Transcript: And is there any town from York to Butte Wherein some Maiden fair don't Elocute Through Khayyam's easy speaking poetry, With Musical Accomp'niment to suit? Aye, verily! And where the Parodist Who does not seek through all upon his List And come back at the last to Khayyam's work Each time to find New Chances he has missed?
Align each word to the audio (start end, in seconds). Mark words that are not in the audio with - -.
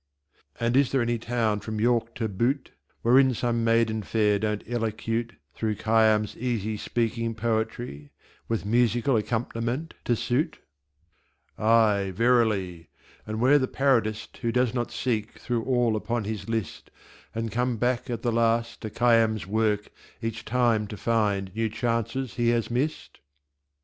And 0.59 0.75
is 0.75 0.91
there 0.91 1.03
any 1.03 1.19
town 1.19 1.59
from 1.59 1.79
York 1.79 2.15
to 2.15 2.27
Butte 2.27 2.71
Wherein 3.03 3.35
some 3.35 3.63
Maiden 3.63 4.01
fair 4.01 4.39
don't 4.39 4.65
Elocute 4.67 5.35
Through 5.53 5.75
Khayyam's 5.75 6.35
easy 6.37 6.75
speaking 6.75 7.35
poetry, 7.35 8.09
With 8.47 8.65
Musical 8.65 9.13
Accomp'niment 9.13 9.91
to 10.05 10.15
suit? 10.15 10.57
Aye, 11.59 12.11
verily! 12.15 12.89
And 13.27 13.39
where 13.39 13.59
the 13.59 13.67
Parodist 13.67 14.37
Who 14.37 14.51
does 14.51 14.73
not 14.73 14.89
seek 14.91 15.37
through 15.37 15.65
all 15.65 15.95
upon 15.95 16.23
his 16.23 16.49
List 16.49 16.89
And 17.35 17.51
come 17.51 17.77
back 17.77 18.09
at 18.09 18.23
the 18.23 18.31
last 18.31 18.81
to 18.81 18.89
Khayyam's 18.89 19.45
work 19.45 19.91
Each 20.19 20.43
time 20.43 20.87
to 20.87 20.97
find 20.97 21.51
New 21.53 21.69
Chances 21.69 22.33
he 22.37 22.49
has 22.49 22.71
missed? 22.71 23.19